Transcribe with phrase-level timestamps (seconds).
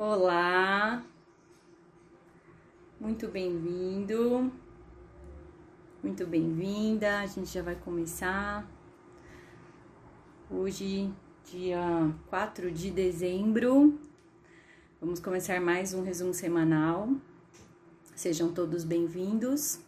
[0.00, 1.04] Olá,
[3.00, 4.52] muito bem-vindo,
[6.00, 7.18] muito bem-vinda.
[7.18, 8.64] A gente já vai começar
[10.48, 11.12] hoje,
[11.50, 13.98] dia 4 de dezembro.
[15.00, 17.08] Vamos começar mais um resumo semanal.
[18.14, 19.80] Sejam todos bem-vindos.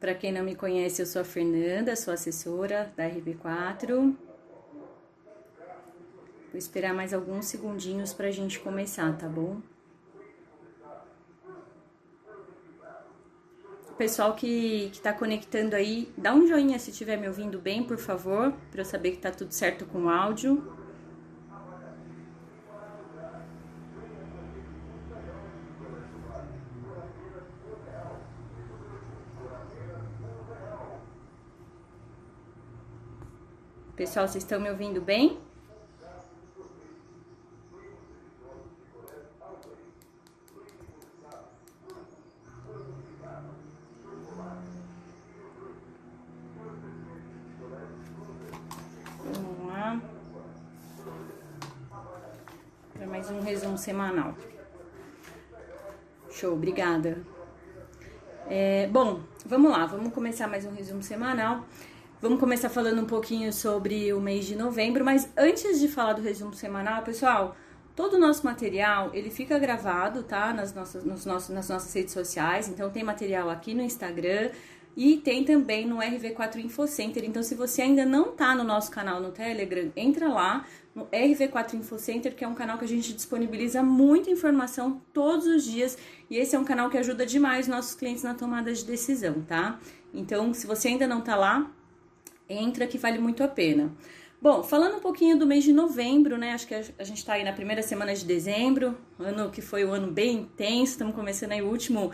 [0.00, 4.16] Para quem não me conhece, eu sou a Fernanda, sou assessora da RB4.
[6.54, 9.60] Vou esperar mais alguns segundinhos para a gente começar, tá bom?
[13.98, 17.98] Pessoal que, que tá conectando aí, dá um joinha se estiver me ouvindo bem, por
[17.98, 20.62] favor, para eu saber que tá tudo certo com o áudio.
[33.96, 35.43] Pessoal, vocês estão me ouvindo bem?
[53.78, 54.34] Semanal.
[56.30, 57.24] Show, obrigada.
[58.48, 61.64] É, bom, vamos lá, vamos começar mais um resumo semanal.
[62.20, 66.22] Vamos começar falando um pouquinho sobre o mês de novembro, mas antes de falar do
[66.22, 67.54] resumo semanal, pessoal,
[67.94, 70.52] todo o nosso material ele fica gravado, tá?
[70.52, 72.68] Nas nossas, nos nossos, nas nossas redes sociais.
[72.68, 74.50] Então tem material aqui no Instagram
[74.96, 77.24] e tem também no RV4 Info Center.
[77.24, 80.64] Então, se você ainda não tá no nosso canal no Telegram, entra lá
[80.94, 85.46] no RV4 Info Center, que é um canal que a gente disponibiliza muita informação todos
[85.46, 85.98] os dias
[86.30, 89.80] e esse é um canal que ajuda demais nossos clientes na tomada de decisão, tá?
[90.12, 91.68] Então, se você ainda não tá lá,
[92.48, 93.92] entra que vale muito a pena.
[94.40, 96.52] Bom, falando um pouquinho do mês de novembro, né?
[96.52, 99.92] Acho que a gente tá aí na primeira semana de dezembro, ano que foi um
[99.92, 102.12] ano bem intenso, estamos começando aí o último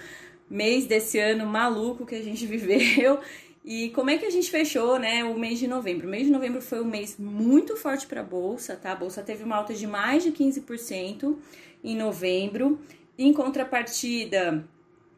[0.50, 3.21] mês desse ano maluco que a gente viveu.
[3.65, 6.06] E como é que a gente fechou, né, o mês de novembro?
[6.06, 8.93] O mês de novembro foi um mês muito forte para a bolsa, tá?
[8.93, 11.37] A bolsa teve uma alta de mais de 15%
[11.84, 12.78] em novembro.
[13.19, 14.65] Em contrapartida,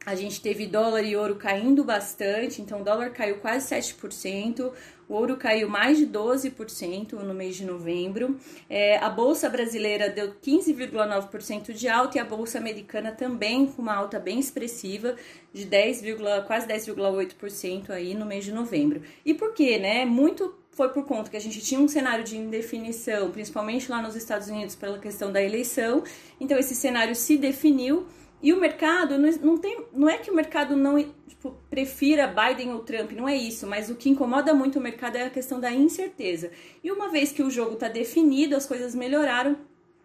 [0.05, 4.73] a gente teve dólar e ouro caindo bastante, então o dólar caiu quase 7%,
[5.09, 8.37] o ouro caiu mais de 12% no mês de novembro.
[8.69, 13.95] É, a bolsa brasileira deu 15,9% de alta e a bolsa americana também com uma
[13.95, 15.15] alta bem expressiva
[15.53, 16.03] de 10,
[16.47, 19.03] quase 10,8% aí no mês de novembro.
[19.25, 20.05] E por quê, né?
[20.05, 24.17] Muito foi por conta que a gente tinha um cenário de indefinição, principalmente lá nos
[24.17, 26.03] Estados Unidos pela questão da eleição.
[26.41, 28.07] Então esse cenário se definiu
[28.42, 30.98] e o mercado não, tem, não é que o mercado não
[31.28, 35.16] tipo, prefira Biden ou Trump, não é isso, mas o que incomoda muito o mercado
[35.16, 36.50] é a questão da incerteza.
[36.82, 39.56] E uma vez que o jogo está definido, as coisas melhoraram,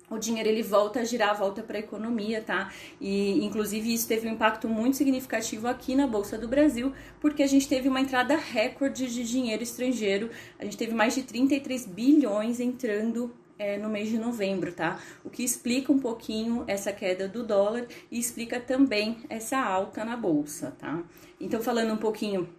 [0.10, 2.72] o dinheiro ele volta a girar, volta para a economia, tá?
[3.02, 7.48] E inclusive isso teve um impacto muito significativo aqui na Bolsa do Brasil, porque a
[7.48, 12.60] gente teve uma entrada recorde de dinheiro estrangeiro, a gente teve mais de 33 bilhões
[12.60, 15.00] entrando é, no mês de novembro, tá?
[15.24, 20.16] O que explica um pouquinho essa queda do dólar e explica também essa alta na
[20.16, 21.04] bolsa, tá?
[21.40, 22.50] Então, falando um pouquinho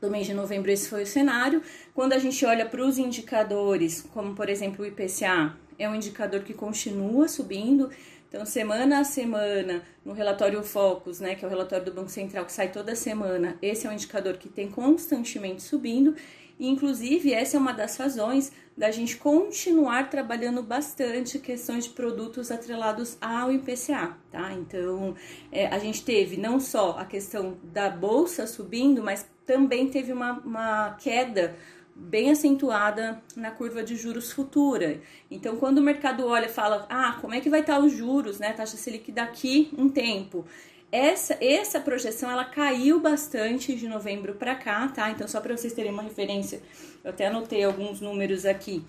[0.00, 1.62] do mês de novembro, esse foi o cenário.
[1.94, 6.42] Quando a gente olha para os indicadores, como por exemplo o IPCA, é um indicador
[6.42, 7.88] que continua subindo.
[8.28, 12.46] Então, semana a semana, no relatório Focus, né, que é o relatório do Banco Central
[12.46, 16.16] que sai toda semana, esse é um indicador que tem constantemente subindo.
[16.58, 23.18] Inclusive, essa é uma das razões da gente continuar trabalhando bastante questões de produtos atrelados
[23.20, 24.52] ao IPCA, tá?
[24.52, 25.14] Então,
[25.50, 30.32] é, a gente teve não só a questão da bolsa subindo, mas também teve uma,
[30.38, 31.56] uma queda
[31.94, 35.00] bem acentuada na curva de juros futura.
[35.30, 38.38] Então, quando o mercado olha e fala, ah, como é que vai estar os juros,
[38.38, 40.46] né, taxa Selic daqui um tempo?
[40.92, 45.10] Essa, essa projeção ela caiu bastante de novembro para cá, tá?
[45.10, 46.60] Então, só para vocês terem uma referência,
[47.02, 48.84] eu até anotei alguns números aqui.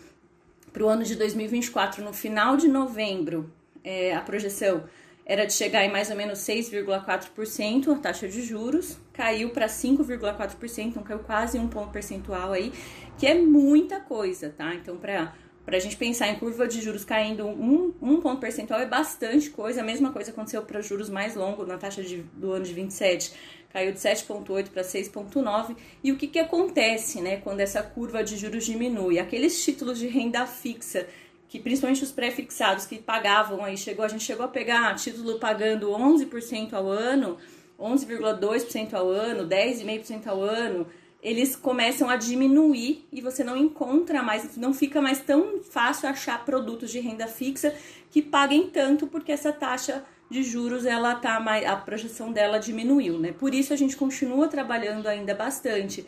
[0.74, 3.50] Para o ano de 2024, no final de novembro,
[3.86, 4.84] é, a projeção
[5.26, 10.88] era de chegar em mais ou menos 6,4% a taxa de juros, caiu para 5,4%,
[10.88, 12.74] então caiu quase um ponto percentual aí,
[13.18, 14.76] que é muita coisa, tá?
[14.76, 15.34] Então, para
[15.66, 19.50] para a gente pensar em curva de juros caindo um, um ponto percentual é bastante
[19.50, 19.82] coisa.
[19.82, 23.34] A mesma coisa aconteceu para juros mais longos, na taxa de, do ano de 27,
[23.72, 25.76] caiu de 7,8 para 6,9.
[26.04, 29.20] E o que, que acontece né, quando essa curva de juros diminui?
[29.20, 31.08] Aqueles títulos de renda fixa,
[31.48, 35.92] que principalmente os pré-fixados que pagavam aí, chegou, a gente chegou a pegar título pagando
[35.92, 37.38] 11% ao ano,
[37.80, 40.88] 11,2% ao ano, 10,5% ao ano
[41.24, 46.44] eles começam a diminuir e você não encontra mais, não fica mais tão fácil achar
[46.44, 47.74] produtos de renda fixa
[48.12, 53.18] que paguem tanto porque essa taxa de juros ela tá mais, a projeção dela diminuiu,
[53.18, 53.32] né?
[53.32, 56.06] Por isso a gente continua trabalhando ainda bastante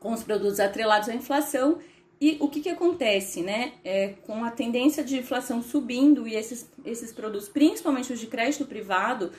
[0.00, 1.78] com os produtos atrelados à inflação
[2.20, 3.72] e o que, que acontece, né?
[3.84, 8.64] É, com a tendência de inflação subindo e esses, esses produtos, principalmente os de crédito
[8.64, 9.32] privado,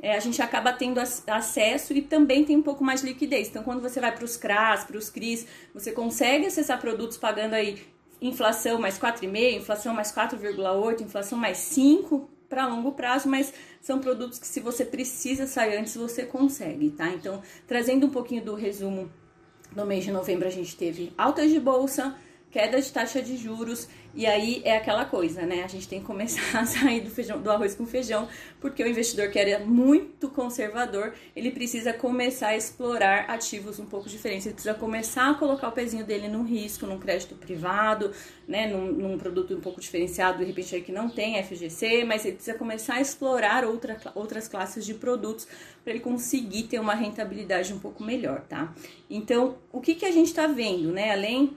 [0.00, 3.48] é, a gente acaba tendo acesso e também tem um pouco mais de liquidez.
[3.48, 7.54] Então, quando você vai para os CRAS, para os CRIs, você consegue acessar produtos pagando
[7.54, 7.82] aí
[8.20, 14.38] inflação mais 4,5, inflação mais 4,8, inflação mais 5 para longo prazo, mas são produtos
[14.38, 17.08] que se você precisa sair antes, você consegue, tá?
[17.10, 19.10] Então, trazendo um pouquinho do resumo,
[19.74, 22.16] no mês de novembro a gente teve altas de bolsa,
[22.50, 25.62] queda de taxa de juros, e aí é aquela coisa, né?
[25.62, 28.26] A gente tem que começar a sair do, feijão, do arroz com feijão,
[28.60, 34.08] porque o investidor que era muito conservador, ele precisa começar a explorar ativos um pouco
[34.08, 34.46] diferentes.
[34.46, 38.10] Ele precisa começar a colocar o pezinho dele num risco, num crédito privado,
[38.46, 38.66] né?
[38.66, 42.36] Num, num produto um pouco diferenciado, de repente aí que não tem FGC, mas ele
[42.36, 45.46] precisa começar a explorar outra, outras classes de produtos
[45.84, 48.74] para ele conseguir ter uma rentabilidade um pouco melhor, tá?
[49.08, 51.12] Então, o que, que a gente está vendo, né?
[51.12, 51.56] Além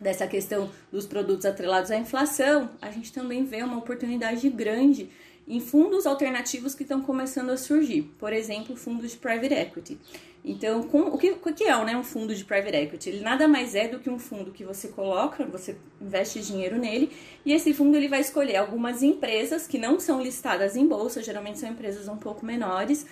[0.00, 5.10] dessa questão dos produtos atrelados à inflação, a gente também vê uma oportunidade grande
[5.48, 9.98] em fundos alternativos que estão começando a surgir, por exemplo, fundos de private equity.
[10.44, 13.10] Então, com, o, que, o que é né, um fundo de private equity?
[13.10, 17.10] Ele nada mais é do que um fundo que você coloca, você investe dinheiro nele,
[17.44, 21.58] e esse fundo ele vai escolher algumas empresas que não são listadas em bolsa, geralmente
[21.58, 23.06] são empresas um pouco menores,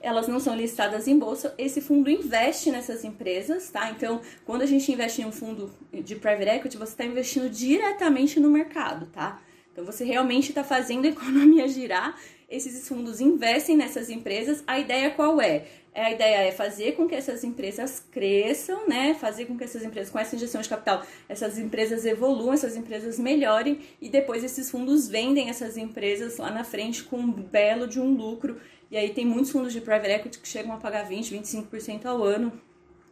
[0.00, 1.54] elas não são listadas em bolsa.
[1.58, 3.90] Esse fundo investe nessas empresas, tá?
[3.90, 8.40] Então, quando a gente investe em um fundo de private equity, você está investindo diretamente
[8.40, 9.40] no mercado, tá?
[9.72, 12.18] Então, você realmente está fazendo a economia girar.
[12.48, 14.64] Esses fundos investem nessas empresas.
[14.66, 15.66] A ideia qual é?
[15.92, 19.14] É, a ideia é fazer com que essas empresas cresçam, né?
[19.14, 23.18] Fazer com que essas empresas, com essa injeção de capital, essas empresas evoluam, essas empresas
[23.18, 28.00] melhorem e depois esses fundos vendem essas empresas lá na frente com um belo de
[28.00, 31.34] um lucro e aí tem muitos fundos de private equity que chegam a pagar 20,
[31.36, 32.52] 25% ao ano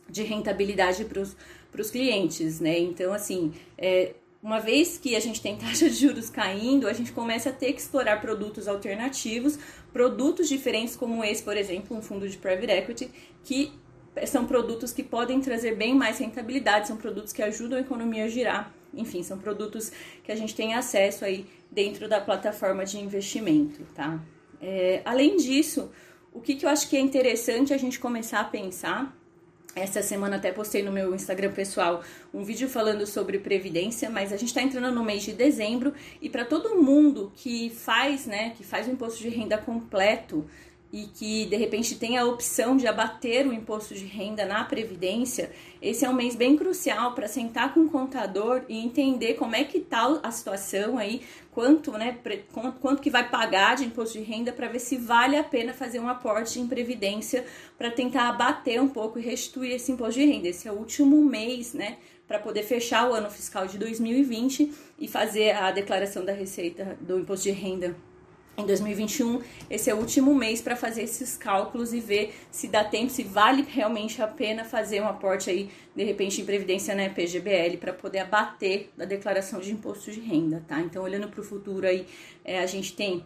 [0.08, 1.20] de rentabilidade para
[1.80, 2.78] os clientes, né?
[2.78, 7.12] Então, assim, é, uma vez que a gente tem taxa de juros caindo, a gente
[7.12, 9.58] começa a ter que explorar produtos alternativos,
[9.92, 13.10] produtos diferentes como esse, por exemplo, um fundo de private equity,
[13.44, 13.72] que
[14.26, 18.28] são produtos que podem trazer bem mais rentabilidade, são produtos que ajudam a economia a
[18.28, 18.74] girar.
[18.92, 19.92] Enfim, são produtos
[20.24, 24.20] que a gente tem acesso aí dentro da plataforma de investimento, tá?
[24.60, 25.90] É, além disso,
[26.32, 29.16] o que, que eu acho que é interessante a gente começar a pensar
[29.74, 32.02] essa semana até postei no meu Instagram pessoal
[32.34, 36.28] um vídeo falando sobre previdência, mas a gente está entrando no mês de dezembro e
[36.28, 40.44] para todo mundo que faz, né, que faz o imposto de renda completo,
[40.92, 45.50] e que de repente tem a opção de abater o imposto de renda na previdência,
[45.82, 49.64] esse é um mês bem crucial para sentar com o contador e entender como é
[49.64, 51.20] que tá a situação aí,
[51.52, 52.18] quanto, né,
[52.80, 56.00] quanto que vai pagar de imposto de renda para ver se vale a pena fazer
[56.00, 57.44] um aporte em previdência
[57.76, 60.48] para tentar abater um pouco e restituir esse imposto de renda.
[60.48, 65.08] Esse é o último mês, né, para poder fechar o ano fiscal de 2020 e
[65.08, 67.94] fazer a declaração da receita do imposto de renda
[68.58, 69.40] em 2021,
[69.70, 73.22] esse é o último mês para fazer esses cálculos e ver se dá tempo, se
[73.22, 77.76] vale realmente a pena fazer um aporte aí, de repente, em previdência na né, PGBL
[77.78, 80.80] para poder abater da declaração de imposto de renda, tá?
[80.80, 82.04] Então, olhando para o futuro aí,
[82.44, 83.24] é, a gente tem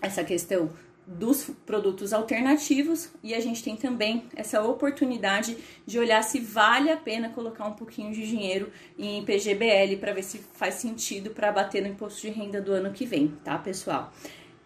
[0.00, 0.70] essa questão
[1.04, 5.56] dos produtos alternativos e a gente tem também essa oportunidade
[5.86, 10.22] de olhar se vale a pena colocar um pouquinho de dinheiro em PGBL para ver
[10.22, 14.12] se faz sentido para bater no imposto de renda do ano que vem, tá, pessoal?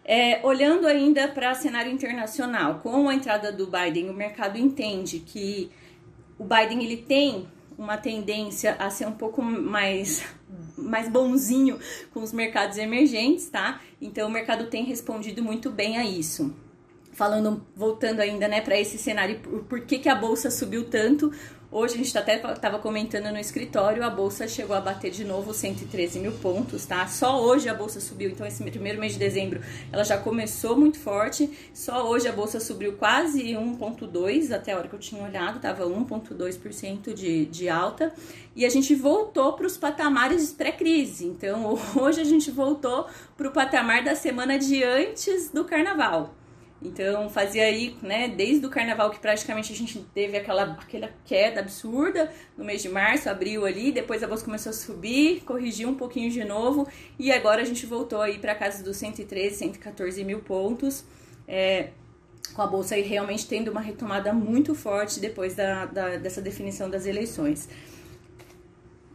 [0.04, 5.70] É, olhando ainda para cenário internacional, com a entrada do Biden, o mercado entende que
[6.38, 7.46] o Biden ele tem
[7.78, 10.24] uma tendência a ser um pouco mais
[10.76, 11.78] mais bonzinho
[12.12, 13.80] com os mercados emergentes, tá?
[14.00, 16.54] Então o mercado tem respondido muito bem a isso.
[17.12, 19.38] Falando, voltando ainda, né, para esse cenário,
[19.68, 21.30] por, que, que a bolsa subiu tanto?
[21.70, 25.54] Hoje a gente até estava comentando no escritório, a bolsa chegou a bater de novo
[25.54, 27.06] 113 mil pontos, tá?
[27.06, 30.98] Só hoje a bolsa subiu, então esse primeiro mês de dezembro ela já começou muito
[30.98, 31.50] forte.
[31.72, 35.86] Só hoje a bolsa subiu quase 1,2, até a hora que eu tinha olhado, estava
[35.86, 38.12] 1,2% de, de alta.
[38.54, 41.24] E a gente voltou para os patamares pré-crise.
[41.24, 46.34] Então hoje a gente voltou para o patamar da semana de antes do carnaval.
[46.84, 51.60] Então fazia aí, né, desde o carnaval que praticamente a gente teve aquela, aquela queda
[51.60, 55.94] absurda no mês de março, abril ali, depois a bolsa começou a subir, corrigiu um
[55.94, 60.40] pouquinho de novo e agora a gente voltou aí para casa dos 113, 114 mil
[60.40, 61.04] pontos.
[61.46, 61.90] É,
[62.54, 66.90] com a bolsa aí realmente tendo uma retomada muito forte depois da, da, dessa definição
[66.90, 67.68] das eleições.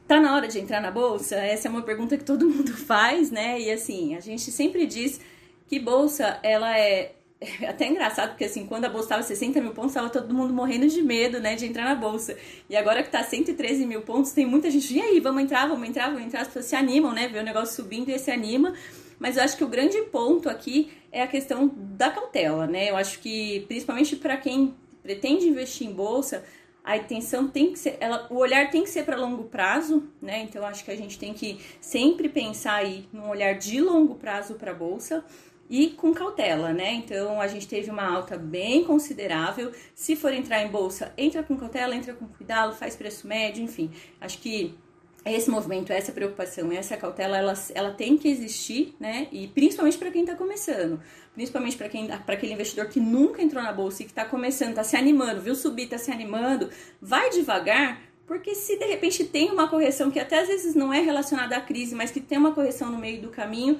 [0.08, 1.36] Tá na hora de entrar na bolsa?
[1.36, 3.60] Essa é uma pergunta que todo mundo faz, né?
[3.60, 5.20] E assim, a gente sempre diz
[5.68, 7.17] que bolsa ela é
[7.68, 10.88] até engraçado, porque assim, quando a bolsa estava 60 mil pontos, estava todo mundo morrendo
[10.88, 12.36] de medo, né, de entrar na bolsa.
[12.70, 15.88] E agora que tá 113 mil pontos, tem muita gente, e aí, vamos entrar, vamos
[15.88, 18.74] entrar, vamos entrar, as pessoas se animam, né, vê o negócio subindo e se anima.
[19.20, 22.92] Mas eu acho que o grande ponto aqui é a questão da cautela, né?
[22.92, 26.44] Eu acho que, principalmente para quem pretende investir em bolsa,
[26.84, 30.44] a intenção tem que ser, ela, o olhar tem que ser para longo prazo, né?
[30.44, 34.54] Então acho que a gente tem que sempre pensar aí num olhar de longo prazo
[34.54, 35.26] para a bolsa
[35.70, 36.94] e com cautela, né?
[36.94, 39.72] Então a gente teve uma alta bem considerável.
[39.94, 43.92] Se for entrar em bolsa, entra com cautela, entra com cuidado, faz preço médio, enfim.
[44.22, 44.78] Acho que
[45.26, 49.28] esse movimento, essa preocupação, essa cautela, ela, ela tem que existir, né?
[49.32, 51.02] E principalmente para quem está começando,
[51.34, 54.70] principalmente para quem, para aquele investidor que nunca entrou na bolsa e que está começando,
[54.70, 56.70] está se animando, viu subir, está se animando,
[57.02, 61.00] vai devagar, porque se de repente tem uma correção que até às vezes não é
[61.00, 63.80] relacionada à crise, mas que tem uma correção no meio do caminho,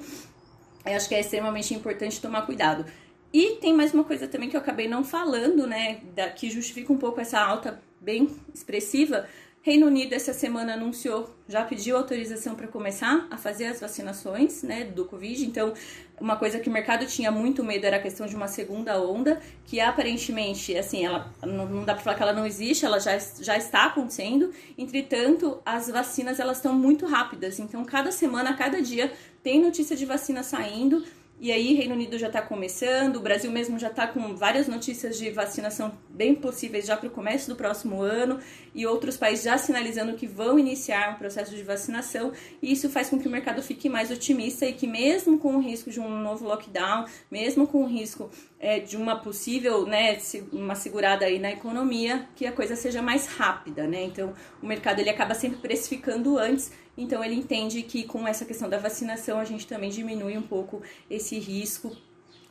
[0.84, 2.84] eu acho que é extremamente importante tomar cuidado.
[3.32, 6.92] E tem mais uma coisa também que eu acabei não falando, né, da, que justifica
[6.92, 9.26] um pouco essa alta bem expressiva.
[9.60, 14.84] Reino Unido essa semana anunciou, já pediu autorização para começar a fazer as vacinações, né,
[14.84, 15.44] do Covid.
[15.44, 15.74] Então,
[16.20, 19.40] uma coisa que o mercado tinha muito medo era a questão de uma segunda onda,
[19.66, 23.56] que aparentemente, assim, ela não, dá para falar que ela não existe, ela já, já
[23.56, 24.52] está acontecendo.
[24.76, 27.58] Entretanto, as vacinas elas estão muito rápidas.
[27.58, 29.12] Então, cada semana, cada dia
[29.42, 31.04] tem notícia de vacina saindo.
[31.40, 35.16] E aí, Reino Unido já está começando, o Brasil mesmo já está com várias notícias
[35.16, 38.40] de vacinação bem possíveis já para o começo do próximo ano,
[38.74, 43.08] e outros países já sinalizando que vão iniciar um processo de vacinação, e isso faz
[43.08, 46.08] com que o mercado fique mais otimista e que, mesmo com o risco de um
[46.20, 48.28] novo lockdown, mesmo com o risco
[48.58, 50.18] é, de uma possível, né,
[50.52, 54.02] uma segurada aí na economia, que a coisa seja mais rápida, né?
[54.02, 58.68] Então, o mercado ele acaba sempre precificando antes então ele entende que com essa questão
[58.68, 61.96] da vacinação a gente também diminui um pouco esse risco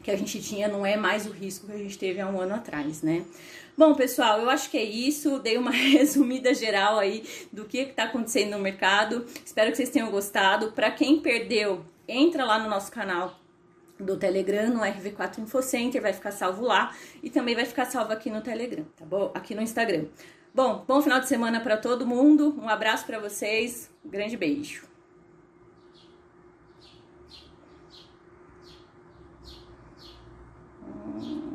[0.01, 2.39] que a gente tinha, não é mais o risco que a gente teve há um
[2.39, 3.25] ano atrás, né?
[3.77, 5.37] Bom, pessoal, eu acho que é isso.
[5.39, 9.25] Dei uma resumida geral aí do que está acontecendo no mercado.
[9.45, 10.71] Espero que vocês tenham gostado.
[10.71, 13.37] Para quem perdeu, entra lá no nosso canal
[13.99, 18.29] do Telegram, no RV4 Infocenter, vai ficar salvo lá e também vai ficar salvo aqui
[18.29, 19.31] no Telegram, tá bom?
[19.33, 20.05] Aqui no Instagram.
[20.57, 22.59] Bom, bom final de semana para todo mundo.
[22.59, 23.91] Um abraço para vocês.
[24.03, 24.87] Um grande beijo.
[30.83, 31.46] Hum.